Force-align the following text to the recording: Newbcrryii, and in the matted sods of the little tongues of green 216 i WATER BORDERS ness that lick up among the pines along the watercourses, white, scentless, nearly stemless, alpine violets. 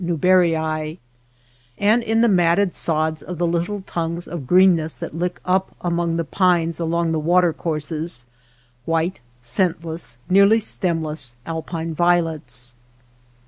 Newbcrryii, 0.03 0.97
and 1.77 2.01
in 2.01 2.21
the 2.21 2.27
matted 2.27 2.73
sods 2.73 3.21
of 3.21 3.37
the 3.37 3.45
little 3.45 3.81
tongues 3.85 4.27
of 4.27 4.47
green 4.47 4.71
216 4.71 4.73
i 4.73 4.81
WATER 4.81 5.11
BORDERS 5.11 5.35
ness 5.35 5.41
that 5.43 5.45
lick 5.51 5.53
up 5.53 5.75
among 5.81 6.17
the 6.17 6.23
pines 6.23 6.79
along 6.79 7.11
the 7.11 7.19
watercourses, 7.19 8.25
white, 8.85 9.19
scentless, 9.43 10.17
nearly 10.27 10.59
stemless, 10.59 11.35
alpine 11.45 11.93
violets. 11.93 12.73